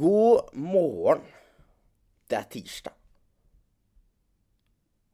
God 0.00 0.54
morgen. 0.56 1.20
Det 2.30 2.36
er 2.38 2.46
tirsdag. 2.48 2.92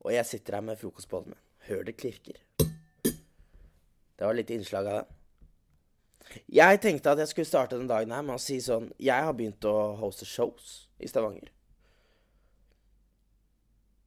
Og 0.06 0.12
jeg 0.14 0.27
sitter 0.27 0.54
her 0.54 0.62
med 0.62 0.79
frokostbollen 0.79 1.32
min. 1.32 1.40
Hør 1.66 1.82
det 1.88 1.96
klirker. 1.98 2.38
Det 2.59 4.22
var 4.22 4.37
litt 4.38 4.53
innslag 4.54 4.87
av 4.87 5.01
det. 5.01 6.37
Jeg 6.54 6.79
tenkte 6.85 7.11
at 7.11 7.25
jeg 7.25 7.33
skulle 7.33 7.51
starte 7.51 7.80
den 7.80 7.91
dagen 7.91 8.14
her 8.14 8.22
med 8.27 8.37
å 8.37 8.43
si 8.43 8.61
sånn 8.62 8.88
Jeg 9.03 9.26
har 9.26 9.35
begynt 9.35 9.67
å 9.67 9.74
hoste 9.99 10.26
shows 10.26 10.87
i 11.03 11.10
Stavanger. 11.10 11.50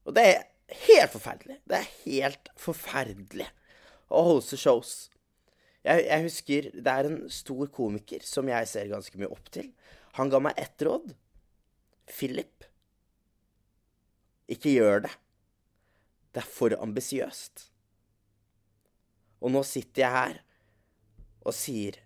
Og 0.08 0.16
det 0.16 0.28
er 0.30 0.42
helt 0.88 1.12
forferdelig. 1.12 1.60
Det 1.68 1.82
er 1.82 1.94
helt 2.06 2.52
forferdelig 2.56 3.52
å 4.08 4.24
hoste 4.32 4.56
shows. 4.60 5.10
Jeg, 5.84 6.08
jeg, 6.08 6.24
husker 6.24 6.72
det 6.72 6.96
er 6.96 7.12
en 7.12 7.22
stor 7.32 7.68
komiker 7.68 8.24
som 8.24 8.48
jeg 8.48 8.68
ser 8.72 8.92
ganske 8.96 9.20
mye 9.20 9.36
opp 9.36 9.52
til. 9.52 9.74
Han 10.18 10.32
ga 10.32 10.42
meg 10.44 10.58
ett 10.58 10.82
råd. 10.86 11.14
Philip. 12.10 12.66
Ikke 14.50 14.74
gjør 14.74 15.06
det. 15.06 15.14
Det 16.34 16.42
er 16.44 16.50
for 16.50 16.74
ambisiøst. 16.78 17.68
Og 19.40 19.54
nå 19.54 19.62
sitter 19.68 20.04
jeg 20.04 20.16
her 20.16 20.40
og 21.48 21.56
sier 21.56 22.02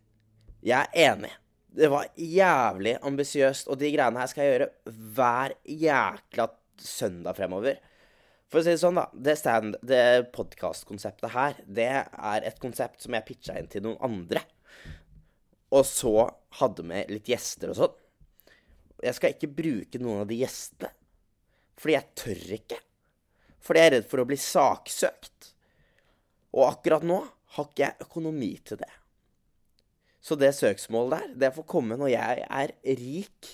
jeg 0.64 0.88
er 0.94 1.12
enig. 1.12 1.32
Det 1.74 1.90
var 1.90 2.12
jævlig 2.16 2.94
ambisiøst, 3.02 3.68
og 3.68 3.80
de 3.82 3.90
greiene 3.92 4.22
her 4.22 4.30
skal 4.30 4.46
jeg 4.46 4.54
gjøre 4.54 5.00
hver 5.18 5.56
jækla 5.66 6.46
søndag 6.80 7.36
fremover. 7.36 7.80
For 8.54 8.62
å 8.62 8.64
si 8.64 8.76
det 8.76 8.82
sånn, 8.84 9.00
da. 9.00 9.08
Det, 9.26 9.34
stand, 9.40 9.80
det 9.82 10.30
podkastkonseptet 10.36 11.34
her, 11.34 11.58
det 11.66 11.90
er 12.06 12.46
et 12.46 12.60
konsept 12.62 13.02
som 13.02 13.18
jeg 13.18 13.26
pitcha 13.26 13.58
inn 13.58 13.72
til 13.72 13.88
noen 13.88 13.98
andre. 14.06 14.44
Og 15.74 15.86
så 15.90 16.14
hadde 16.60 16.86
med 16.86 17.12
litt 17.12 17.30
gjester 17.32 17.74
og 17.74 17.80
sånn. 17.80 17.96
Jeg 19.04 19.18
skal 19.18 19.34
ikke 19.34 19.52
bruke 19.52 20.00
noen 20.00 20.24
av 20.24 20.30
de 20.30 20.38
gjestene. 20.40 20.92
Fordi 21.80 21.96
jeg 21.96 22.12
tør 22.20 22.44
ikke. 22.60 22.80
Fordi 23.64 23.82
jeg 23.82 23.90
er 23.90 23.96
redd 23.98 24.12
for 24.12 24.22
å 24.22 24.28
bli 24.30 24.38
saksøkt. 24.40 25.50
Og 26.54 26.68
akkurat 26.68 27.06
nå 27.08 27.24
har 27.56 27.68
ikke 27.70 27.86
jeg 27.86 28.06
økonomi 28.06 28.54
til 28.66 28.80
det. 28.84 28.92
Så 30.24 30.38
det 30.40 30.54
søksmålet 30.56 31.18
der, 31.18 31.34
det 31.42 31.56
får 31.58 31.68
komme 31.68 31.98
når 32.00 32.14
jeg 32.14 32.46
er 32.48 32.74
rik 32.88 33.50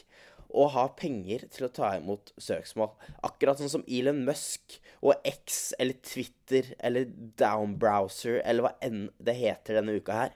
og 0.49 0.71
har 0.73 0.95
penger 0.97 1.45
til 1.53 1.67
å 1.67 1.71
ta 1.73 1.91
imot 1.97 2.31
søksmål. 2.41 2.91
Akkurat 3.25 3.61
sånn 3.61 3.71
som 3.71 3.85
Elon 3.89 4.23
Musk 4.25 4.79
og 4.99 5.17
X 5.27 5.59
eller 5.81 5.97
Twitter 6.05 6.71
eller 6.77 7.09
Downbrowser 7.39 8.39
eller 8.43 8.65
hva 8.65 8.73
enn 8.85 9.07
det 9.21 9.37
heter 9.37 9.79
denne 9.79 9.97
uka 9.97 10.23
her. 10.23 10.33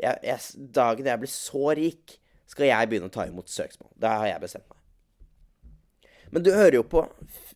Jeg, 0.00 0.18
jeg, 0.24 0.68
dagen 0.74 1.08
jeg 1.08 1.22
blir 1.22 1.32
så 1.32 1.72
rik, 1.76 2.16
skal 2.48 2.68
jeg 2.68 2.88
begynne 2.88 3.10
å 3.10 3.12
ta 3.12 3.26
imot 3.28 3.50
søksmål. 3.52 3.92
Det 3.96 4.12
har 4.12 4.30
jeg 4.32 4.44
bestemt 4.44 4.68
meg. 4.70 4.78
Men 6.32 6.44
du 6.46 6.48
hører 6.54 6.78
jo 6.78 6.84
på 6.88 7.04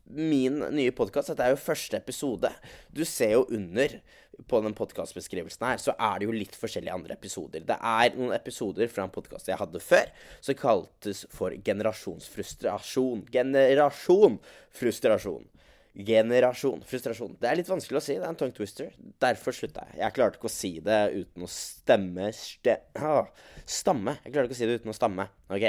min 0.05 0.61
nye 0.77 0.93
podkast. 0.93 1.33
Dette 1.33 1.47
er 1.47 1.55
jo 1.55 1.61
første 1.61 1.97
episode. 1.97 2.51
Du 2.93 3.07
ser 3.09 3.33
jo 3.33 3.47
under 3.49 3.97
på 4.45 4.61
den 4.61 4.75
podkastbeskrivelsen 4.77 5.65
her, 5.65 5.79
så 5.81 5.95
er 5.97 6.19
det 6.19 6.27
jo 6.29 6.35
litt 6.37 6.57
forskjellige 6.61 6.93
andre 6.93 7.17
episoder. 7.17 7.65
Det 7.65 7.77
er 7.81 8.17
noen 8.19 8.35
episoder 8.37 8.91
fra 8.93 9.07
en 9.07 9.15
podkast 9.15 9.49
jeg 9.49 9.57
hadde 9.57 9.81
før, 9.81 10.13
som 10.45 10.59
kaltes 10.61 11.25
for 11.33 11.57
Generasjonsfrustrasjon. 11.65 13.25
Generasjon 13.33 14.37
frustrasjon. 14.77 15.49
Generasjon 15.97 16.83
frustrasjon. 16.85 17.39
Det 17.41 17.49
er 17.49 17.57
litt 17.57 17.71
vanskelig 17.71 18.01
å 18.01 18.05
si. 18.05 18.19
Det 18.19 18.27
er 18.27 18.29
en 18.29 18.37
tongue 18.37 18.57
twister. 18.57 18.91
Derfor 19.23 19.57
slutta 19.57 19.87
jeg. 19.89 20.01
Jeg 20.03 20.17
klarte 20.19 20.37
ikke 20.37 20.51
å 20.51 20.53
si 20.53 20.73
det 20.85 21.01
uten 21.15 21.47
å 21.47 21.49
stemme 21.49 22.29
ste, 22.37 22.77
Stamme. 23.67 24.19
Jeg 24.25 24.35
klarte 24.35 24.51
ikke 24.51 24.59
å 24.59 24.61
si 24.61 24.69
det 24.69 24.79
uten 24.83 24.93
å 24.93 24.97
stamme. 24.97 25.29
OK? 25.49 25.67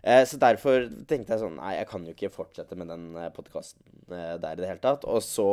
Eh, 0.00 0.22
så 0.24 0.40
derfor 0.40 0.86
tenkte 1.04 1.34
jeg 1.34 1.42
sånn 1.42 1.58
Nei, 1.60 1.74
jeg 1.76 1.88
kan 1.90 2.04
jo 2.06 2.14
ikke 2.14 2.32
fortsette 2.32 2.78
med 2.80 2.88
den 2.88 3.10
eh, 3.20 3.28
podkasten 3.36 3.84
eh, 4.08 4.36
der 4.40 4.56
i 4.56 4.62
det 4.62 4.70
hele 4.70 4.84
tatt. 4.84 5.04
Og 5.04 5.20
så 5.24 5.50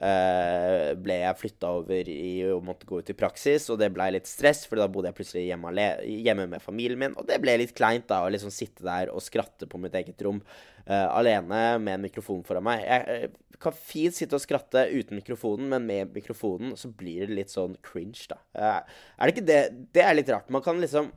ble 0.00 1.16
jeg 1.20 1.36
flytta 1.36 1.70
over 1.76 2.08
i 2.08 2.46
å 2.48 2.60
måtte 2.64 2.86
gå 2.88 3.02
ut 3.02 3.10
i 3.12 3.16
praksis, 3.16 3.66
og 3.68 3.76
det 3.82 3.90
ble 3.92 4.06
litt 4.14 4.28
stress, 4.30 4.62
for 4.68 4.80
da 4.80 4.86
bodde 4.88 5.10
jeg 5.10 5.18
plutselig 5.18 5.42
hjemme, 5.48 5.72
hjemme, 6.08 6.46
med 6.54 6.64
familien 6.64 7.02
min, 7.02 7.16
og 7.20 7.28
det 7.28 7.36
ble 7.42 7.58
litt 7.60 7.74
kleint 7.76 8.06
da 8.08 8.22
å 8.24 8.30
liksom 8.32 8.52
sitte 8.54 8.86
der 8.86 9.12
og 9.12 9.20
skratte 9.24 9.68
på 9.68 9.80
mitt 9.82 9.96
eget 9.98 10.22
rom 10.24 10.40
eh, 10.86 11.06
alene 11.06 11.78
med 11.82 11.98
en 11.98 12.04
mikrofon 12.06 12.42
foran 12.46 12.64
meg. 12.66 12.84
Jeg, 12.86 13.20
jeg 13.26 13.60
kan 13.60 13.76
fint 13.76 14.16
sitte 14.16 14.38
og 14.38 14.44
skratte 14.44 14.86
uten 14.88 15.18
mikrofonen, 15.20 15.68
men 15.72 15.88
med 15.88 16.14
mikrofonen 16.16 16.76
så 16.80 16.88
blir 16.88 17.26
det 17.28 17.36
litt 17.36 17.52
sånn 17.52 17.76
cringe, 17.84 18.24
da. 18.30 18.40
Eh, 18.56 19.02
er 19.18 19.28
det 19.28 19.36
ikke 19.36 19.48
det? 19.50 19.62
Det 19.96 20.06
er 20.06 20.16
litt 20.16 20.32
rart. 20.32 20.48
Man 20.52 20.64
kan 20.64 20.80
liksom 20.80 21.12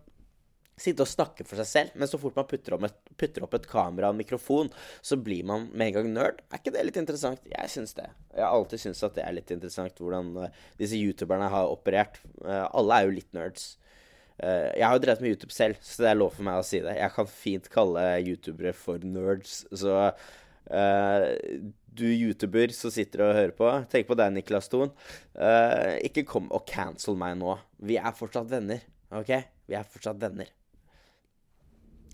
sitte 0.79 1.05
og 1.05 1.09
snakke 1.09 1.45
for 1.45 1.59
seg 1.61 1.69
selv, 1.69 1.97
men 1.99 2.09
så 2.09 2.17
fort 2.21 2.37
man 2.37 2.47
putter, 2.49 2.75
et, 2.87 2.97
putter, 3.19 3.45
opp 3.45 3.53
et 3.57 3.67
kamera 3.69 4.09
og 4.09 4.15
en 4.15 4.21
mikrofon, 4.23 4.71
så 5.05 5.17
blir 5.21 5.45
man 5.47 5.67
med 5.71 5.91
en 5.91 5.95
gang 5.99 6.09
nerd. 6.15 6.41
Er 6.49 6.61
ikke 6.61 6.73
det 6.73 6.85
litt 6.87 6.99
interessant? 6.99 7.43
Jeg 7.49 7.71
syns 7.71 7.93
det. 7.97 8.09
Jeg 8.33 8.45
har 8.45 8.57
alltid 8.57 8.81
syntes 8.81 9.05
at 9.05 9.15
det 9.17 9.25
er 9.25 9.37
litt 9.37 9.53
interessant 9.53 10.01
hvordan 10.01 10.33
uh, 10.41 10.59
disse 10.81 10.97
youtuberne 10.97 11.49
har 11.53 11.71
operert. 11.71 12.19
Uh, 12.41 12.65
alle 12.73 12.97
er 12.97 13.07
jo 13.07 13.17
litt 13.19 13.29
nerds. 13.37 13.73
Uh, 14.41 14.73
jeg 14.73 14.85
har 14.87 14.95
jo 14.97 15.03
drevet 15.03 15.25
med 15.25 15.35
YouTube 15.35 15.53
selv, 15.53 15.77
så 15.85 16.05
det 16.05 16.13
er 16.13 16.17
lov 16.17 16.33
for 16.37 16.47
meg 16.49 16.61
å 16.61 16.65
si 16.65 16.81
det. 16.81 16.95
Jeg 16.97 17.15
kan 17.19 17.29
fint 17.29 17.69
kalle 17.73 18.07
youtubere 18.23 18.73
for 18.77 19.05
nerds, 19.05 19.63
så 19.73 20.07
du 21.93 22.05
youtuber 22.07 22.71
som 22.73 22.89
sitter 22.93 23.25
og 23.25 23.33
hører 23.35 23.51
på, 23.57 23.67
tenk 23.91 24.07
på 24.07 24.15
deg, 24.17 24.31
Niklas 24.31 24.71
Thon. 24.71 24.93
ikke 26.07 26.23
kom 26.25 26.47
og 26.55 26.63
cancel 26.71 27.19
meg 27.19 27.35
nå. 27.41 27.57
Vi 27.83 27.99
er 27.99 28.15
fortsatt 28.15 28.47
venner, 28.49 28.79
OK? 29.11 29.35
Vi 29.67 29.75
er 29.75 29.83
fortsatt 29.83 30.23
venner. 30.23 30.47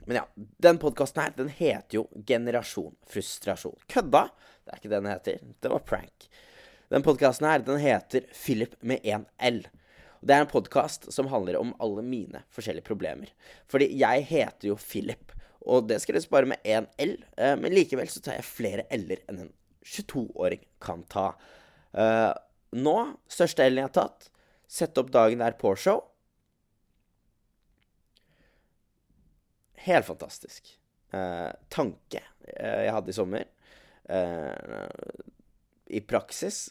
Men 0.06 0.22
ja, 0.22 0.24
den 0.58 0.80
podkasten 0.82 1.24
her, 1.24 1.34
den 1.38 1.50
heter 1.54 2.00
jo 2.00 2.06
Generasjon 2.28 2.96
frustrasjon. 3.10 3.78
Kødda? 3.88 4.28
Det 4.64 4.74
er 4.74 4.80
ikke 4.82 4.92
det 4.92 5.02
den 5.02 5.12
heter. 5.12 5.44
Det 5.60 5.74
var 5.74 5.84
prank. 5.86 6.30
Den 6.90 7.06
podkasten 7.06 7.46
her, 7.46 7.62
den 7.66 7.82
heter 7.82 8.26
Philip 8.34 8.74
med 8.82 9.04
én 9.06 9.28
L. 9.38 9.62
Det 10.22 10.36
er 10.36 10.44
en 10.44 10.52
podkast 10.52 11.12
som 11.14 11.30
handler 11.32 11.60
om 11.60 11.76
alle 11.80 12.04
mine 12.04 12.42
forskjellige 12.52 12.88
problemer. 12.88 13.30
Fordi 13.72 13.88
jeg 14.00 14.26
heter 14.28 14.72
jo 14.72 14.78
Philip, 14.82 15.32
og 15.62 15.88
det 15.88 16.00
skal 16.02 16.18
skrives 16.18 16.30
bare 16.32 16.50
med 16.50 16.66
én 16.66 16.90
L. 17.00 17.16
Eh, 17.38 17.56
men 17.60 17.76
likevel 17.76 18.10
så 18.12 18.24
tar 18.26 18.40
jeg 18.40 18.48
flere 18.50 18.88
L-er 18.96 19.22
enn 19.30 19.46
en 19.46 19.54
22-åring 19.86 20.66
kan 20.84 21.06
ta. 21.12 21.32
Eh, 21.94 22.32
nå, 22.82 22.98
største 23.32 23.68
L-en 23.68 23.84
jeg 23.84 23.90
har 23.92 23.96
tatt, 23.96 24.32
sette 24.70 25.02
opp 25.02 25.14
dagen 25.14 25.46
der 25.46 25.56
på 25.60 25.76
show. 25.80 26.04
Helt 29.86 30.08
fantastisk. 30.08 30.74
Eh, 31.16 31.52
tanke 31.74 32.22
eh, 32.54 32.84
jeg 32.86 32.94
hadde 32.94 33.14
i 33.14 33.16
sommer. 33.16 33.48
Eh, 34.10 34.90
I 35.98 36.02
praksis 36.06 36.68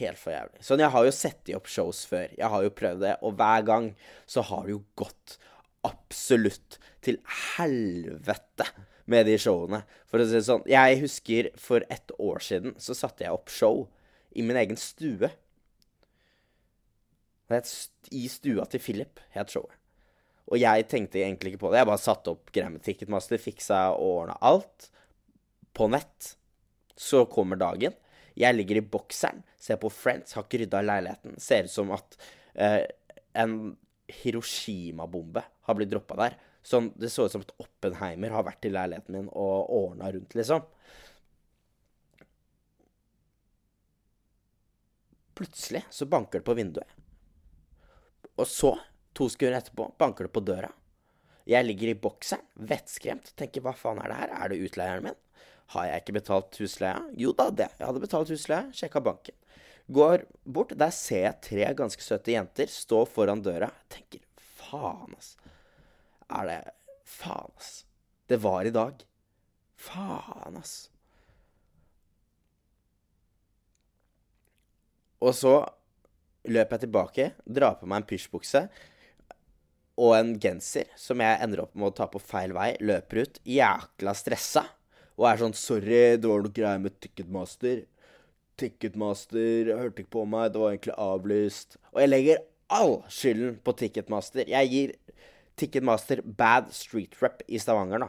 helt 0.00 0.20
for 0.20 0.34
jævlig. 0.34 0.62
Sånn, 0.64 0.82
jeg 0.82 0.92
har 0.94 1.06
jo 1.06 1.14
sett 1.14 1.40
de 1.48 1.56
opp 1.58 1.70
shows 1.70 2.02
før. 2.08 2.28
Jeg 2.36 2.52
har 2.52 2.66
jo 2.66 2.74
prøvd 2.76 3.02
det, 3.04 3.14
og 3.26 3.36
hver 3.40 3.64
gang 3.68 3.88
så 4.30 4.44
har 4.50 4.66
det 4.66 4.76
jo 4.76 4.84
gått 4.98 5.38
absolutt 5.86 6.78
til 7.04 7.18
helvete 7.56 8.68
med 9.10 9.26
de 9.26 9.36
showene. 9.40 9.82
For 10.10 10.22
å 10.22 10.28
si 10.28 10.36
det 10.36 10.46
sånn, 10.46 10.66
jeg 10.70 11.00
husker 11.02 11.50
for 11.58 11.86
et 11.90 12.14
år 12.20 12.44
siden 12.44 12.76
så 12.80 12.96
satte 12.96 13.26
jeg 13.26 13.34
opp 13.34 13.50
show 13.52 13.86
i 14.36 14.44
min 14.46 14.60
egen 14.60 14.78
stue. 14.78 15.32
I 17.50 18.24
stua 18.30 18.68
til 18.70 18.82
Philip 18.84 19.22
het 19.34 19.50
showet. 19.50 19.79
Og 20.50 20.58
jeg 20.58 20.86
tenkte 20.90 21.22
egentlig 21.22 21.54
ikke 21.54 21.64
på 21.66 21.72
det. 21.72 21.80
Jeg 21.82 21.90
bare 21.92 22.02
satte 22.02 22.32
opp 22.34 22.50
greier 22.50 22.72
med 22.74 22.82
Ticketmaster, 22.82 23.38
fiksa 23.38 23.84
og 23.94 24.06
ordna 24.16 24.38
alt 24.42 24.88
på 25.78 25.86
nett. 25.92 26.32
Så 26.98 27.22
kommer 27.30 27.60
dagen. 27.60 27.94
Jeg 28.38 28.56
ligger 28.56 28.80
i 28.80 28.86
bokseren, 28.86 29.44
ser 29.60 29.78
på 29.80 29.90
Friends, 29.92 30.34
har 30.34 30.46
ikke 30.46 30.64
rydda 30.64 30.82
leiligheten. 30.84 31.38
Ser 31.42 31.68
ut 31.68 31.72
som 31.72 31.94
at 31.94 32.18
eh, 32.54 32.82
en 33.38 33.76
Hiroshima-bombe 34.10 35.42
har 35.68 35.78
blitt 35.78 35.92
droppa 35.92 36.18
der. 36.18 36.36
Sånn, 36.66 36.90
det 36.98 37.12
så 37.12 37.26
ut 37.26 37.34
som 37.34 37.44
at 37.46 37.54
Oppenheimer 37.62 38.34
har 38.34 38.44
vært 38.46 38.66
i 38.66 38.72
leiligheten 38.74 39.16
min 39.16 39.30
og 39.30 39.70
ordna 39.70 40.10
rundt, 40.12 40.34
liksom. 40.36 40.66
Plutselig 45.40 45.86
så 45.94 46.08
banker 46.10 46.42
det 46.42 46.48
på 46.48 46.58
vinduet. 46.58 46.98
Og 48.36 48.48
så 48.48 48.74
To 49.18 49.28
sekunder 49.32 49.58
etterpå 49.58 49.90
banker 49.98 50.28
det 50.28 50.34
på 50.34 50.42
døra. 50.44 50.70
Jeg 51.50 51.66
ligger 51.66 51.90
i 51.90 51.98
bokseren, 51.98 52.44
vettskremt, 52.54 53.32
tenker 53.38 53.64
hva 53.64 53.72
faen 53.74 53.98
er 53.98 54.12
det 54.12 54.18
her, 54.20 54.34
er 54.36 54.52
det 54.52 54.60
utleieren 54.68 55.06
min? 55.08 55.18
Har 55.74 55.86
jeg 55.86 56.02
ikke 56.02 56.16
betalt 56.18 56.58
husleia? 56.60 57.00
Jo 57.18 57.32
da, 57.36 57.48
det. 57.50 57.70
Jeg 57.78 57.86
hadde 57.88 58.02
betalt 58.02 58.30
husleia, 58.30 58.68
sjekka 58.74 59.02
banken. 59.02 59.36
Går 59.90 60.24
bort, 60.44 60.74
der 60.78 60.92
ser 60.94 61.24
jeg 61.24 61.40
tre 61.46 61.70
ganske 61.78 62.04
søte 62.04 62.34
jenter 62.34 62.70
stå 62.70 63.02
foran 63.10 63.42
døra. 63.42 63.70
Tenker 63.90 64.22
faen, 64.38 65.16
ass. 65.18 65.34
Er 66.30 66.46
det 66.46 66.60
Faen, 67.10 67.50
ass. 67.58 67.84
Det 68.30 68.38
var 68.38 68.64
i 68.64 68.70
dag. 68.70 69.02
Faen, 69.74 70.60
ass. 70.60 70.74
Og 75.20 75.34
så 75.36 75.54
løper 76.48 76.76
jeg 76.76 76.86
tilbake, 76.86 77.26
drar 77.44 77.76
på 77.80 77.88
meg 77.90 78.00
en 78.00 78.08
pysjbukse, 78.08 78.62
og 80.00 80.14
en 80.16 80.34
genser 80.40 80.88
som 80.98 81.20
jeg 81.20 81.40
ender 81.44 81.66
opp 81.66 81.74
med 81.76 81.90
å 81.90 81.96
ta 81.98 82.06
på 82.08 82.20
feil 82.22 82.54
vei. 82.56 82.72
Løper 82.80 83.24
ut, 83.24 83.40
jækla 83.44 84.14
stressa. 84.16 84.64
Og 85.20 85.26
er 85.28 85.42
sånn 85.42 85.52
'Sorry, 85.52 86.16
det 86.16 86.24
var 86.24 86.40
noe 86.40 86.56
greier 86.56 86.80
med 86.80 86.96
Ticketmaster'. 87.00 87.84
Ticketmaster 88.56 89.68
hørte 89.76 90.02
ikke 90.02 90.16
på 90.16 90.24
meg, 90.28 90.52
det 90.52 90.60
var 90.60 90.72
egentlig 90.72 90.96
avlyst. 90.96 91.76
Og 91.92 92.00
jeg 92.00 92.08
legger 92.08 92.42
all 92.70 93.02
skylden 93.08 93.58
på 93.64 93.76
Ticketmaster. 93.76 94.48
Jeg 94.48 94.70
gir 94.70 94.94
Ticketmaster 95.56 96.22
bad 96.24 96.72
street 96.72 97.16
rep 97.20 97.42
i 97.48 97.58
Stavanger, 97.58 98.00
da. 98.00 98.08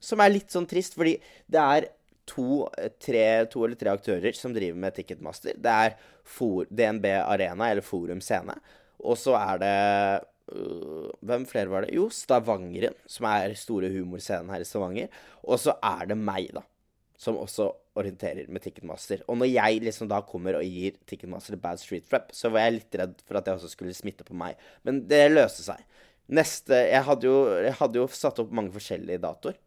Som 0.00 0.20
er 0.20 0.34
litt 0.34 0.50
sånn 0.50 0.66
trist, 0.66 0.94
fordi 0.98 1.20
det 1.48 1.60
er 1.60 1.88
to, 2.26 2.66
tre, 2.98 3.46
to 3.46 3.64
eller 3.64 3.78
tre 3.78 3.92
aktører 3.94 4.34
som 4.34 4.52
driver 4.52 4.78
med 4.78 4.94
Ticketmaster. 4.96 5.54
Det 5.54 5.70
er 5.70 5.96
For, 6.24 6.64
DNB 6.70 7.04
Arena, 7.20 7.70
eller 7.70 7.84
Forum 7.84 8.20
Scene. 8.20 8.56
Og 9.04 9.18
så 9.20 9.36
er 9.36 9.58
det 9.60 9.74
øh, 10.52 11.08
Hvem 11.24 11.46
flere 11.48 11.72
var 11.72 11.84
det? 11.84 11.94
Jo, 11.96 12.08
Stavangeren, 12.12 12.96
som 13.06 13.28
er 13.30 13.56
store 13.58 13.90
humorscenen 13.94 14.52
her 14.52 14.64
i 14.64 14.68
Stavanger. 14.68 15.08
Og 15.42 15.60
så 15.62 15.76
er 15.82 16.10
det 16.10 16.18
meg, 16.20 16.50
da. 16.56 16.64
Som 17.20 17.38
også 17.40 17.70
orienterer 17.96 18.48
med 18.50 18.64
Ticketmaster. 18.64 19.22
Og 19.30 19.38
når 19.38 19.52
jeg 19.52 19.82
liksom 19.84 20.08
da 20.10 20.20
kommer 20.26 20.58
og 20.58 20.66
gir 20.66 20.96
Ticketmaster 21.06 21.56
bad 21.60 21.80
street 21.80 22.10
Rap, 22.12 22.32
så 22.34 22.50
var 22.50 22.66
jeg 22.66 22.78
litt 22.78 22.98
redd 23.00 23.20
for 23.26 23.38
at 23.38 23.46
det 23.46 23.54
også 23.54 23.70
skulle 23.72 23.94
smitte 23.96 24.26
på 24.26 24.36
meg. 24.38 24.58
Men 24.86 25.04
det 25.10 25.22
løste 25.30 25.66
seg. 25.66 25.84
Neste 26.34 26.78
Jeg 26.88 27.04
hadde 27.04 27.28
jo, 27.28 27.36
jeg 27.60 27.76
hadde 27.78 28.00
jo 28.00 28.08
satt 28.08 28.40
opp 28.40 28.52
mange 28.56 28.72
forskjellige 28.74 29.20
datoer. 29.22 29.58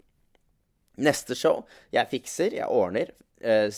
Neste 0.98 1.38
show 1.38 1.62
jeg 1.94 2.10
fikser, 2.10 2.56
jeg 2.58 2.68
ordner, 2.74 3.12
eh, 3.46 3.70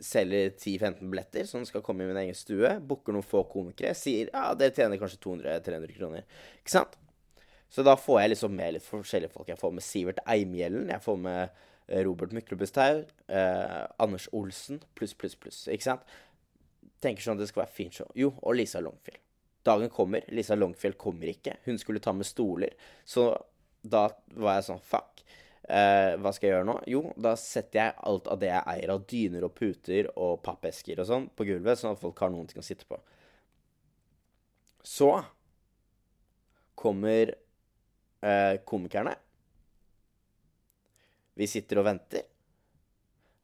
selger 0.00 0.50
10-15 0.54 1.10
billetter 1.10 1.46
som 1.48 1.64
skal 1.66 1.82
komme 1.84 2.04
i 2.04 2.08
min 2.10 2.20
egen 2.24 2.36
stue, 2.36 2.70
booker 2.80 3.14
noen 3.14 3.26
få 3.26 3.44
komikere, 3.50 3.94
sier 3.98 4.30
ja, 4.32 4.50
dere 4.58 4.74
tjener 4.74 5.00
kanskje 5.00 5.20
200-300 5.24 5.96
kroner. 5.96 6.26
Ikke 6.62 6.74
sant? 6.74 6.96
Så 7.72 7.84
da 7.86 7.94
får 7.96 8.20
jeg 8.20 8.32
liksom 8.34 8.56
med 8.56 8.74
litt 8.76 8.84
forskjellige 8.84 9.32
folk. 9.32 9.48
Jeg 9.48 9.60
får 9.60 9.72
med 9.72 9.84
Sivert 9.84 10.20
Eimhjellen, 10.28 10.90
jeg 10.92 11.04
får 11.04 11.20
med 11.24 11.40
eh, 11.42 12.02
Robert 12.04 12.34
Myklebusthaug, 12.36 13.06
eh, 13.32 13.78
Anders 14.02 14.28
Olsen, 14.36 14.82
pluss, 14.98 15.14
pluss, 15.16 15.38
pluss. 15.40 15.62
Ikke 15.72 15.88
sant? 15.88 16.16
Tenker 17.02 17.24
sånn 17.24 17.38
at 17.38 17.46
det 17.46 17.48
skal 17.48 17.64
være 17.64 17.76
fint 17.78 17.96
show. 17.96 18.10
Jo, 18.18 18.34
og 18.42 18.58
Lisa 18.58 18.82
Longfield. 18.84 19.22
Dagen 19.64 19.92
kommer, 19.94 20.26
Lisa 20.34 20.58
Longfield 20.58 20.98
kommer 21.00 21.30
ikke. 21.30 21.56
Hun 21.64 21.78
skulle 21.80 22.02
ta 22.02 22.12
med 22.12 22.28
stoler. 22.28 22.74
Så 23.08 23.30
da 23.82 24.08
var 24.36 24.58
jeg 24.58 24.68
sånn 24.68 24.84
Fuck. 24.84 25.22
Eh, 25.62 26.14
hva 26.18 26.32
skal 26.34 26.48
jeg 26.48 26.56
gjøre 26.56 26.66
nå? 26.66 26.74
Jo, 26.90 27.02
da 27.22 27.36
setter 27.38 27.78
jeg 27.78 27.98
alt 28.10 28.30
av 28.32 28.40
det 28.42 28.50
jeg 28.50 28.66
eier 28.74 28.92
av 28.94 29.04
dyner 29.06 29.46
og 29.46 29.54
puter 29.54 30.08
og 30.16 30.40
pappesker 30.42 30.98
og 30.98 31.06
sånn, 31.06 31.28
på 31.38 31.46
gulvet, 31.46 31.78
sånn 31.78 31.94
at 31.94 32.02
folk 32.02 32.18
har 32.24 32.32
noen 32.34 32.48
ting 32.50 32.58
å 32.58 32.66
sitte 32.66 32.88
på. 32.88 32.98
Så 34.82 35.12
kommer 36.82 37.30
eh, 37.30 38.56
komikerne. 38.66 39.14
Vi 41.38 41.46
sitter 41.48 41.80
og 41.80 41.86
venter. 41.86 42.26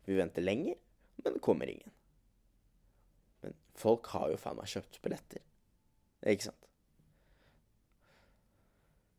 Vi 0.08 0.16
venter 0.18 0.42
lenger, 0.42 0.74
men 1.22 1.36
det 1.36 1.44
kommer 1.44 1.70
ingen. 1.70 1.92
Men 3.44 3.54
folk 3.78 4.10
har 4.16 4.32
jo 4.32 4.40
faen 4.40 4.58
meg 4.58 4.70
kjøpt 4.72 4.98
billetter. 5.04 5.44
Ikke 6.26 6.50
sant? 6.50 6.64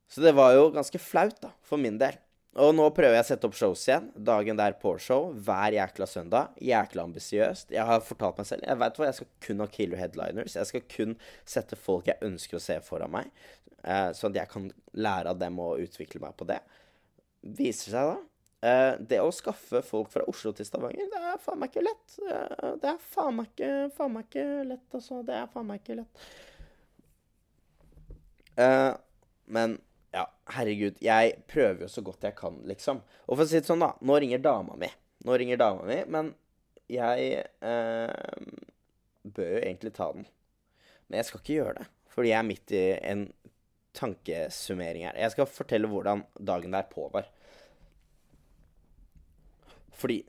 Så 0.10 0.26
det 0.26 0.34
var 0.36 0.56
jo 0.58 0.72
ganske 0.74 1.00
flaut, 1.00 1.38
da, 1.40 1.54
for 1.64 1.80
min 1.80 2.00
del. 2.02 2.18
Og 2.60 2.74
nå 2.76 2.86
prøver 2.92 3.16
jeg 3.16 3.24
å 3.24 3.28
sette 3.30 3.48
opp 3.48 3.56
shows 3.56 3.86
igjen. 3.88 4.10
Dagen 4.28 4.58
der 4.60 4.76
på-show. 4.82 5.30
Hver 5.46 5.78
jækla 5.78 6.08
søndag. 6.10 6.58
Jækla 6.60 7.06
ambisiøst. 7.08 7.72
Jeg 7.72 7.88
har 7.88 8.04
fortalt 8.04 8.42
meg 8.42 8.50
selv 8.50 8.68
Jeg 8.68 8.82
vet 8.82 9.00
hva, 9.00 9.08
jeg 9.08 9.18
skal 9.20 9.30
kun 9.46 9.64
ha 9.64 9.68
killer 9.72 10.02
headliners. 10.02 10.58
Jeg 10.60 10.68
skal 10.68 10.84
kun 10.92 11.16
sette 11.48 11.80
folk 11.80 12.10
jeg 12.12 12.20
ønsker 12.26 12.60
å 12.60 12.64
se 12.64 12.76
foran 12.84 13.14
meg. 13.16 13.32
Eh, 13.80 14.10
sånn 14.18 14.34
at 14.34 14.42
jeg 14.42 14.52
kan 14.52 14.68
lære 15.00 15.32
av 15.32 15.40
dem 15.40 15.62
og 15.64 15.80
utvikle 15.86 16.20
meg 16.26 16.36
på 16.36 16.50
det. 16.50 16.60
Viser 17.56 17.94
seg 17.94 18.10
da 18.10 18.18
eh, 18.68 18.94
Det 19.08 19.22
å 19.24 19.32
skaffe 19.32 19.80
folk 19.86 20.12
fra 20.12 20.26
Oslo 20.28 20.52
til 20.52 20.68
Stavanger, 20.68 21.08
det 21.08 21.22
er 21.32 21.40
faen 21.40 21.62
meg 21.62 21.72
ikke 21.72 21.86
lett. 21.88 22.18
Eh, 22.28 22.72
det 22.82 22.92
er 22.92 23.04
faen 23.14 23.40
meg 23.40 23.54
ikke, 23.54 23.74
faen 23.96 24.18
meg 24.18 24.28
ikke 24.28 24.48
lett, 24.74 24.88
altså. 24.92 25.22
Det 25.24 25.38
er 25.38 25.52
faen 25.54 25.70
meg 25.70 25.80
ikke 25.80 26.02
lett. 26.02 26.26
Eh, 28.60 28.92
men 29.48 29.80
ja, 30.16 30.26
herregud, 30.56 30.98
jeg 31.04 31.36
prøver 31.50 31.86
jo 31.86 31.92
så 31.92 32.02
godt 32.06 32.26
jeg 32.26 32.38
kan, 32.38 32.58
liksom. 32.70 33.04
Og 33.28 33.36
for 33.36 33.46
å 33.46 33.50
si 33.50 33.60
det 33.60 33.70
sånn, 33.70 33.84
da. 33.84 33.92
Nå 34.02 34.18
ringer 34.22 34.42
dama 34.42 34.78
mi. 34.80 34.90
Nå 35.28 35.38
ringer 35.38 35.60
dama 35.60 35.86
mi, 35.86 36.00
men 36.10 36.32
jeg 36.90 37.44
eh, 37.46 38.46
bør 39.24 39.52
jo 39.54 39.62
egentlig 39.62 39.94
ta 39.98 40.10
den. 40.16 40.26
Men 41.08 41.22
jeg 41.22 41.30
skal 41.30 41.44
ikke 41.44 41.58
gjøre 41.60 41.76
det, 41.82 41.88
fordi 42.14 42.32
jeg 42.32 42.40
er 42.40 42.48
midt 42.48 42.74
i 42.78 42.84
en 43.12 43.28
tankesummering 43.98 45.08
her. 45.08 45.18
Jeg 45.18 45.36
skal 45.36 45.50
fortelle 45.50 45.90
hvordan 45.90 46.24
dagen 46.38 46.74
derpå 46.74 47.10
var. 47.14 47.30
Fordi 50.00 50.22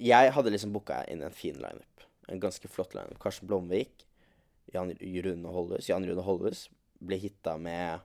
jeg 0.00 0.32
hadde 0.34 0.52
liksom 0.52 0.72
booka 0.74 1.04
inn 1.10 1.22
en 1.22 1.34
fin 1.34 1.56
lineup. 1.60 2.08
En 2.28 2.40
ganske 2.42 2.68
flott 2.68 2.96
lineup. 2.96 3.20
Karsten 3.22 3.48
Blomvik, 3.48 4.06
Jan 4.74 4.92
Rune 4.98 5.52
Hollhus. 5.54 5.88
Jan 5.88 6.06
Rune 6.08 6.24
Hollhus 6.24 6.66
ble 7.04 7.20
hitta 7.20 7.56
med 7.60 8.02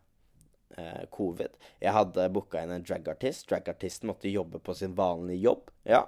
covid. 1.12 1.56
Jeg 1.81 1.92
hadde 1.95 2.30
booka 2.33 2.62
inn 2.63 2.71
en 2.75 2.86
dragartist. 2.86 3.48
Dragartisten 3.50 4.07
måtte 4.12 4.31
jobbe 4.31 4.62
på 4.63 4.75
sin 4.77 4.94
vanlige 4.95 5.42
jobb. 5.48 5.71
Ja, 5.89 6.04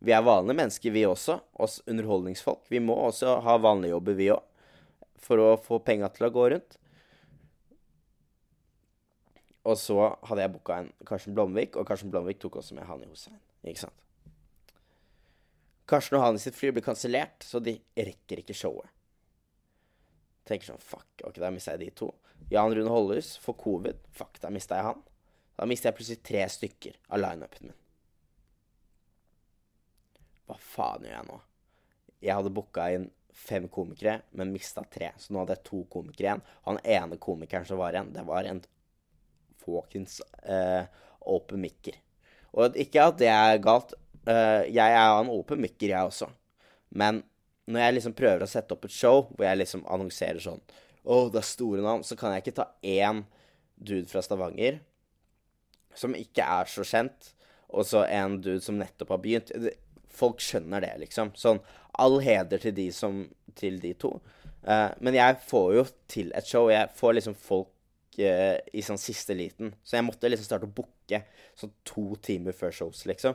vi 0.00 0.14
er 0.16 0.24
vanlige 0.24 0.56
mennesker, 0.56 0.94
vi 0.94 1.04
også. 1.04 1.40
Oss 1.60 1.82
underholdningsfolk. 1.86 2.64
Vi 2.72 2.80
må 2.80 2.96
også 2.96 3.36
ha 3.44 3.56
vanlige 3.60 3.92
jobber, 3.92 4.16
vi 4.16 4.30
òg. 4.32 4.46
For 5.20 5.42
å 5.42 5.48
få 5.60 5.82
penga 5.84 6.08
til 6.14 6.30
å 6.30 6.32
gå 6.32 6.46
rundt. 6.54 6.78
Og 9.68 9.76
så 9.76 9.98
hadde 10.24 10.46
jeg 10.46 10.52
booka 10.54 10.78
en 10.80 10.88
Karsten 11.06 11.36
Blomvik, 11.36 11.76
og 11.76 11.84
Karsten 11.88 12.12
Blomvik 12.12 12.40
tok 12.40 12.56
også 12.62 12.78
med 12.78 12.88
Hani 12.88 13.10
Hussein. 13.10 13.36
Ikke 13.60 13.82
sant? 13.82 13.98
Karsten 15.90 16.16
og 16.16 16.24
Hani 16.24 16.40
sitt 16.40 16.56
fly 16.56 16.70
blir 16.72 16.86
kansellert, 16.86 17.44
så 17.44 17.60
de 17.60 17.76
rekker 17.98 18.40
ikke 18.40 18.56
showet. 18.56 18.88
Tenker 20.48 20.72
sånn 20.72 20.82
Fuck, 20.82 21.24
ok, 21.26 21.38
da 21.42 21.52
mista 21.54 21.76
jeg 21.76 21.84
de 21.84 21.90
to. 22.02 22.10
Jan 22.50 22.72
Rune 22.74 22.90
Hollhus 22.90 23.34
får 23.42 23.58
covid. 23.60 24.00
Fuck, 24.16 24.40
da 24.42 24.50
mista 24.52 24.78
jeg 24.80 24.88
han. 24.88 25.04
Da 25.60 25.68
mista 25.68 25.90
jeg 25.90 25.98
plutselig 25.98 26.24
tre 26.24 26.46
stykker 26.48 26.96
av 27.12 27.20
lineupen 27.20 27.70
min. 27.70 27.78
Hva 30.48 30.56
faen 30.58 31.06
gjør 31.06 31.14
jeg 31.14 31.28
nå? 31.28 31.38
Jeg 32.20 32.36
hadde 32.36 32.52
booka 32.56 32.88
inn 32.94 33.06
fem 33.40 33.68
komikere, 33.72 34.18
men 34.36 34.52
mista 34.52 34.82
tre. 34.84 35.12
Så 35.20 35.32
nå 35.32 35.42
hadde 35.42 35.56
jeg 35.58 35.66
to 35.68 35.84
komikere 35.92 36.26
igjen. 36.26 36.44
Han 36.66 36.80
ene 36.82 37.20
komikeren 37.22 37.68
som 37.68 37.80
var 37.80 37.94
igjen, 37.94 38.12
det 38.16 38.24
var 38.28 38.48
en 38.48 38.60
fuckings 39.60 40.18
uh, 40.48 40.84
open 41.20 41.62
micker. 41.62 41.96
Og 42.56 42.76
ikke 42.80 43.06
at 43.06 43.20
det 43.20 43.30
er 43.30 43.62
galt. 43.62 43.94
Uh, 44.26 44.66
jeg 44.68 44.96
er 44.96 45.14
en 45.14 45.30
open 45.32 45.62
mikker, 45.62 45.92
jeg 45.92 46.10
også. 46.10 46.28
Men 46.90 47.22
når 47.70 47.84
jeg 47.84 47.96
liksom 47.96 48.14
prøver 48.18 48.44
å 48.44 48.50
sette 48.50 48.74
opp 48.74 48.86
et 48.86 48.94
show 48.94 49.24
hvor 49.30 49.46
jeg 49.46 49.62
liksom 49.62 49.86
annonserer 49.86 50.42
sånn 50.42 50.62
Å, 51.00 51.30
det 51.32 51.40
er 51.40 51.46
store 51.48 51.80
navn. 51.84 52.02
Så 52.04 52.16
kan 52.18 52.34
jeg 52.34 52.44
ikke 52.44 52.58
ta 52.58 52.66
én 52.84 53.22
dude 53.80 54.08
fra 54.10 54.20
Stavanger 54.24 54.82
som 55.96 56.14
ikke 56.16 56.44
er 56.44 56.68
så 56.70 56.84
kjent, 56.86 57.32
og 57.70 57.86
så 57.86 58.04
en 58.06 58.38
dude 58.42 58.62
som 58.64 58.78
nettopp 58.78 59.14
har 59.14 59.22
begynt. 59.22 59.52
Folk 60.10 60.42
skjønner 60.42 60.82
det, 60.84 60.92
liksom. 61.04 61.32
Sånn 61.38 61.60
all 62.00 62.20
heder 62.24 62.62
til 62.62 62.74
de 62.76 62.88
som 62.94 63.26
Til 63.58 63.80
de 63.82 63.90
to. 63.98 64.12
Uh, 64.62 64.94
men 65.02 65.16
jeg 65.16 65.34
får 65.42 65.72
jo 65.74 65.82
til 66.08 66.28
et 66.38 66.46
show. 66.46 66.68
Jeg 66.70 66.86
får 66.94 67.16
liksom 67.16 67.34
folk 67.34 68.20
uh, 68.22 68.56
i 68.70 68.82
sånn 68.86 69.00
siste 69.00 69.34
liten. 69.34 69.72
Så 69.82 69.96
jeg 69.96 70.06
måtte 70.06 70.30
liksom 70.30 70.46
starte 70.46 70.68
å 70.68 70.74
booke 70.76 71.18
sånn 71.58 71.72
to 71.82 72.04
timer 72.22 72.54
før 72.54 72.70
shows, 72.76 73.02
liksom. 73.10 73.34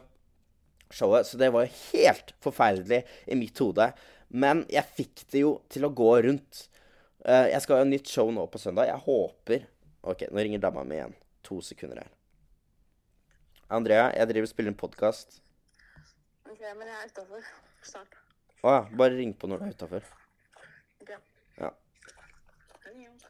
Showet. 0.88 1.28
Så 1.28 1.38
det 1.42 1.52
var 1.52 1.68
jo 1.68 1.76
helt 1.92 2.32
forferdelig 2.42 3.02
i 3.28 3.36
mitt 3.36 3.60
hode. 3.60 3.90
Men 4.36 4.66
jeg 4.72 4.84
fikk 4.98 5.24
det 5.32 5.46
jo 5.46 5.54
til 5.72 5.88
å 5.88 5.94
gå 5.96 6.10
rundt. 6.26 6.66
Uh, 7.24 7.48
jeg 7.48 7.62
skal 7.64 7.80
ha 7.80 7.86
en 7.86 7.94
nytt 7.94 8.10
show 8.12 8.28
nå 8.36 8.44
på 8.52 8.60
søndag. 8.60 8.90
Jeg 8.90 9.04
håper 9.06 9.64
OK, 10.06 10.28
nå 10.30 10.44
ringer 10.44 10.62
dama 10.62 10.84
mi 10.86 11.00
igjen. 11.00 11.16
To 11.48 11.62
sekunder 11.64 12.04
her. 12.04 12.12
Andrea, 13.74 14.10
jeg 14.14 14.30
driver 14.30 14.50
og 14.50 14.52
spiller 14.52 14.74
en 14.74 14.78
podkast. 14.78 15.40
Ok, 16.46 16.60
men 16.60 16.86
jeg 16.92 17.00
er 17.00 17.10
utafor 17.14 17.48
snart. 17.86 18.20
Å 18.66 18.76
ja. 18.76 18.84
Bare 19.00 19.16
ring 19.16 19.34
på 19.38 19.50
når 19.50 19.64
du 19.64 19.66
er 19.66 19.74
utafor. 19.80 20.06
Ok. 21.02 21.16
Ja. 21.62 21.72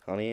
Ha 0.10 0.20
det. 0.20 0.30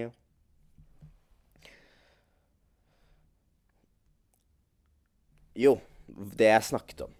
Jo, 5.62 5.76
det 6.08 6.48
jeg 6.48 6.70
snakket 6.72 7.04
om. 7.06 7.18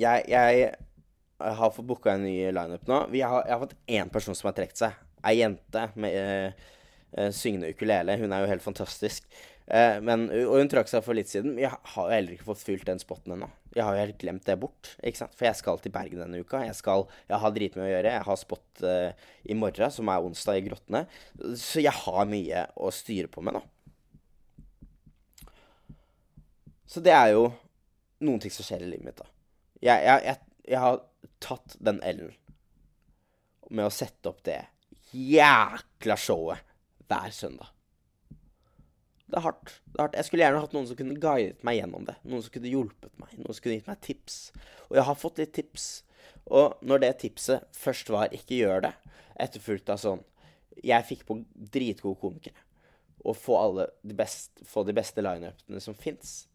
Jeg, 0.00 0.24
jeg 0.32 0.70
har 1.40 1.72
fått 1.74 1.88
booka 1.88 2.14
en 2.14 2.26
ny 2.26 2.34
lineup 2.52 2.88
nå. 2.88 3.04
Har, 3.04 3.46
jeg 3.46 3.54
har 3.54 3.62
fått 3.62 3.78
én 3.88 4.12
person 4.12 4.36
som 4.36 4.50
har 4.50 4.56
trukket 4.58 4.84
seg. 4.84 4.98
Ei 5.26 5.38
jente 5.40 5.86
med 6.00 6.16
eh, 6.16 6.66
eh, 7.16 7.30
syngende 7.34 7.72
ukulele. 7.74 8.16
Hun 8.20 8.32
er 8.32 8.44
jo 8.44 8.50
helt 8.52 8.64
fantastisk. 8.64 9.26
Eh, 9.70 10.00
men, 10.02 10.26
og 10.48 10.56
hun 10.58 10.70
trakk 10.70 10.90
seg 10.90 11.04
for 11.06 11.14
litt 11.14 11.30
siden. 11.30 11.54
Jeg 11.60 11.70
har 11.70 12.08
jo 12.08 12.14
heller 12.14 12.34
ikke 12.34 12.48
fått 12.48 12.64
fylt 12.66 12.86
den 12.88 13.02
spotten 13.02 13.36
ennå. 13.36 13.48
Jeg 13.76 13.86
har 13.86 13.94
jo 13.94 14.02
helt 14.02 14.18
glemt 14.18 14.46
det 14.48 14.56
bort, 14.58 14.94
ikke 14.98 15.20
sant? 15.20 15.36
For 15.38 15.46
jeg 15.46 15.58
skal 15.60 15.78
til 15.82 15.94
Bergen 15.94 16.22
denne 16.24 16.40
uka. 16.42 16.64
Jeg 16.66 16.74
skal, 16.78 17.04
jeg 17.30 17.38
har 17.44 17.54
dritmye 17.54 17.86
å 17.86 17.90
gjøre. 17.92 18.14
Jeg 18.16 18.26
har 18.26 18.40
spot 18.40 18.82
eh, 18.90 19.28
i 19.46 19.58
morgen, 19.58 19.94
som 19.94 20.10
er 20.10 20.26
onsdag 20.26 20.58
i 20.58 20.64
Grottene. 20.66 21.04
Så 21.58 21.84
jeg 21.84 21.94
har 21.94 22.30
mye 22.30 22.64
å 22.74 22.90
styre 22.94 23.30
på 23.30 23.44
med 23.46 23.60
nå. 23.60 23.62
Så 26.90 26.98
det 27.04 27.14
er 27.14 27.36
jo 27.36 27.46
noen 28.26 28.42
ting 28.42 28.50
som 28.50 28.66
skjer 28.66 28.82
i 28.82 28.90
livet 28.90 29.06
mitt, 29.06 29.20
da. 29.20 29.30
Jeg, 29.80 30.02
jeg, 30.02 30.24
jeg, 30.26 30.56
jeg 30.74 30.82
har 30.82 30.98
tatt 31.42 31.76
den 31.80 32.00
L-en 32.02 32.36
med 33.70 33.86
å 33.86 33.92
sette 33.94 34.30
opp 34.30 34.42
det 34.46 34.64
jækla 35.14 36.16
showet 36.18 36.66
hver 37.10 37.30
søndag. 37.34 37.70
Det 39.30 39.38
er 39.38 39.44
hardt. 39.44 39.74
det 39.86 39.98
er 39.98 40.02
hardt. 40.02 40.16
Jeg 40.18 40.26
skulle 40.26 40.42
gjerne 40.42 40.62
hatt 40.62 40.72
noen 40.74 40.86
som 40.90 40.98
kunne 40.98 41.18
guidet 41.22 41.62
meg 41.66 41.78
gjennom 41.78 42.06
det. 42.06 42.16
Noen 42.26 42.42
som 42.42 42.54
kunne 42.54 42.70
hjulpet 42.70 43.12
meg. 43.22 43.34
Noen 43.38 43.54
som 43.54 43.62
kunne 43.62 43.76
gitt 43.78 43.90
meg 43.90 44.00
tips. 44.02 44.38
Og 44.88 44.98
jeg 44.98 45.06
har 45.06 45.18
fått 45.18 45.38
litt 45.38 45.52
tips. 45.54 45.86
Og 46.50 46.82
når 46.82 47.04
det 47.04 47.12
tipset 47.22 47.66
først 47.76 48.10
var 48.10 48.34
'ikke 48.34 48.58
gjør 48.58 48.82
det', 48.88 48.96
etterfulgt 49.38 49.90
av 49.90 49.98
sånn 49.98 50.24
Jeg 50.82 51.04
fikk 51.04 51.26
på 51.26 51.44
dritgode 51.54 52.18
komikere. 52.20 52.56
Og 53.24 53.36
få, 53.36 53.56
alle 53.56 53.86
de, 54.02 54.14
best, 54.14 54.50
få 54.64 54.82
de 54.82 54.92
beste 54.92 55.20
lineupene 55.20 55.80
som 55.80 55.94
fins. 55.94 56.48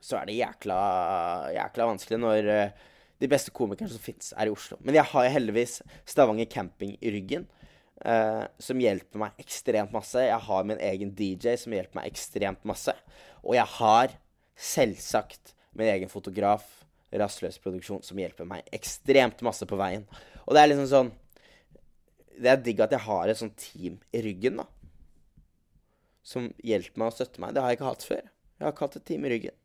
Så 0.00 0.16
er 0.16 0.26
det 0.26 0.34
jækla, 0.34 1.52
jækla 1.54 1.86
vanskelig 1.86 2.18
når 2.18 2.48
eh, 2.48 2.70
de 3.20 3.28
beste 3.28 3.52
komikerne 3.52 3.92
som 3.92 4.02
fins, 4.02 4.32
er 4.36 4.48
i 4.48 4.52
Oslo. 4.52 4.78
Men 4.80 4.96
jeg 4.96 5.08
har 5.12 5.26
jo 5.26 5.34
heldigvis 5.34 5.80
Stavanger 6.08 6.48
Camping 6.50 6.96
i 7.00 7.12
ryggen. 7.14 7.48
uh, 8.00 8.46
som 8.56 8.80
hjelper 8.80 9.20
meg 9.20 9.42
ekstremt 9.42 9.92
masse. 9.92 10.22
Jeg 10.24 10.40
har 10.46 10.64
min 10.64 10.80
egen 10.80 11.10
DJ 11.16 11.56
som 11.60 11.74
hjelper 11.76 12.00
meg 12.00 12.08
ekstremt 12.08 12.62
masse. 12.64 12.94
Og 13.44 13.56
jeg 13.58 13.66
har 13.76 14.14
selvsagt 14.56 15.54
min 15.76 15.90
egen 15.92 16.08
fotograf, 16.12 16.64
Rastløs 17.12 17.58
Produksjon, 17.60 18.00
som 18.06 18.18
hjelper 18.20 18.48
meg 18.48 18.68
ekstremt 18.72 19.42
masse 19.44 19.66
på 19.68 19.76
veien. 19.76 20.06
Og 20.46 20.54
det 20.54 20.62
er 20.62 20.70
liksom 20.70 20.88
sånn 20.90 21.10
Det 22.40 22.48
er 22.48 22.60
digg 22.64 22.78
at 22.80 22.94
jeg 22.94 23.04
har 23.04 23.28
et 23.28 23.36
sånt 23.36 23.58
team 23.60 23.98
i 24.16 24.22
ryggen, 24.24 24.62
da. 24.62 24.64
Som 26.24 26.46
hjelper 26.64 27.02
meg 27.02 27.10
og 27.10 27.16
støtter 27.18 27.42
meg. 27.42 27.52
Det 27.52 27.60
har 27.60 27.72
jeg 27.72 27.80
ikke 27.80 27.90
hatt 27.90 28.06
før. 28.06 28.22
Jeg 28.56 28.64
har 28.64 28.72
ikke 28.72 28.86
hatt 28.86 28.96
et 28.96 29.04
team 29.10 29.26
i 29.26 29.32
ryggen. 29.34 29.59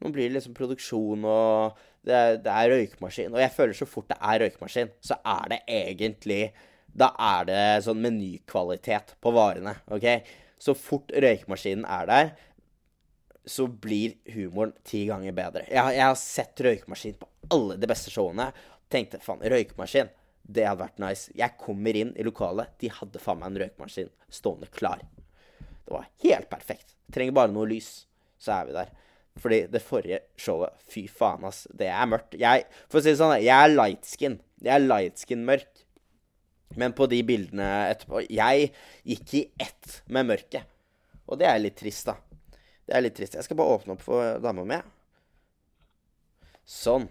Nå 0.00 0.10
blir 0.14 0.28
det 0.28 0.38
liksom 0.38 0.56
produksjon, 0.56 1.24
og 1.28 1.80
det 2.06 2.16
er, 2.16 2.36
det 2.40 2.52
er 2.52 2.72
røykmaskin. 2.72 3.32
Og 3.34 3.42
jeg 3.42 3.52
føler 3.54 3.76
så 3.76 3.88
fort 3.88 4.08
det 4.10 4.18
er 4.20 4.44
røykmaskin, 4.44 4.92
så 5.04 5.20
er 5.20 5.54
det 5.54 5.62
egentlig 5.68 6.42
Da 6.90 7.12
er 7.22 7.44
det 7.46 7.64
sånn 7.84 8.00
menykvalitet 8.02 9.12
på 9.22 9.30
varene, 9.30 9.76
OK? 9.94 10.06
Så 10.58 10.74
fort 10.74 11.12
røykmaskinen 11.14 11.84
er 11.86 12.08
der, 12.08 12.32
så 13.46 13.68
blir 13.70 14.16
humoren 14.34 14.72
ti 14.84 15.04
ganger 15.06 15.36
bedre. 15.36 15.62
Jeg, 15.70 15.94
jeg 15.96 16.02
har 16.02 16.18
sett 16.18 16.62
røykmaskin 16.66 17.14
på 17.20 17.28
alle 17.54 17.76
de 17.78 17.88
beste 17.88 18.10
showene. 18.10 18.48
Tenkte 18.90 19.20
faen, 19.22 19.44
røykmaskin, 19.46 20.10
det 20.42 20.66
hadde 20.66 20.82
vært 20.82 20.98
nice. 21.02 21.30
Jeg 21.38 21.56
kommer 21.60 21.96
inn 21.96 22.10
i 22.18 22.26
lokalet, 22.26 22.74
de 22.82 22.90
hadde 22.92 23.22
faen 23.22 23.38
meg 23.38 23.52
en 23.52 23.60
røykmaskin 23.64 24.10
stående 24.32 24.66
klar. 24.74 25.04
Det 25.86 25.94
var 25.94 26.10
helt 26.24 26.50
perfekt. 26.50 26.96
Trenger 27.14 27.38
bare 27.38 27.54
noe 27.54 27.70
lys, 27.70 27.92
så 28.38 28.58
er 28.58 28.68
vi 28.68 28.76
der. 28.80 28.92
Fordi 29.38 29.60
det 29.70 29.82
forrige 29.84 30.18
showet, 30.40 30.74
fy 30.90 31.04
faen, 31.08 31.44
ass, 31.46 31.62
det 31.76 31.88
er 31.92 32.08
mørkt. 32.10 32.34
Jeg, 32.40 32.66
for 32.90 32.98
å 32.98 33.04
si 33.04 33.12
det 33.12 33.20
sånn, 33.20 33.36
jeg 33.38 33.54
er 33.54 33.70
light 33.72 34.08
skin. 34.08 34.40
Jeg 34.60 34.74
er 34.74 34.84
light 34.84 35.22
skin 35.22 35.44
mørk. 35.46 35.84
Men 36.78 36.94
på 36.94 37.08
de 37.10 37.18
bildene 37.26 37.66
etterpå 37.90 38.20
Jeg 38.30 38.68
gikk 39.02 39.32
i 39.34 39.44
ett 39.58 40.00
med 40.06 40.28
mørket. 40.28 40.68
Og 41.30 41.38
det 41.40 41.48
er 41.50 41.62
litt 41.62 41.78
trist, 41.78 42.10
da. 42.10 42.16
Det 42.86 42.94
er 42.96 43.04
litt 43.04 43.16
trist. 43.18 43.36
Jeg 43.38 43.46
skal 43.46 43.58
bare 43.58 43.78
åpne 43.78 43.94
opp 43.94 44.02
for 44.02 44.42
dama 44.42 44.66
mi. 44.66 44.78
Sånn. 46.66 47.08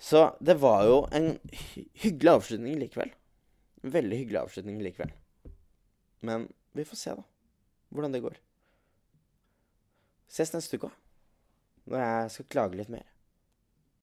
Så 0.00 0.30
det 0.40 0.56
var 0.62 0.86
jo 0.88 1.00
en 1.14 1.32
hyggelig 2.02 2.36
avslutning 2.36 2.78
likevel. 2.80 3.10
En 3.84 3.94
veldig 3.94 4.22
hyggelig 4.22 4.40
avslutning 4.44 4.78
likevel. 4.82 5.12
Men 6.26 6.46
vi 6.76 6.86
får 6.86 7.00
se, 7.00 7.16
da. 7.18 7.26
Hvordan 7.90 8.14
det 8.14 8.22
går. 8.24 8.38
Ses 10.30 10.52
neste 10.54 10.78
uke. 10.78 10.92
Når 11.90 12.04
jeg 12.04 12.34
skal 12.36 12.50
klage 12.54 12.78
litt 12.78 12.92
mer. 12.92 13.09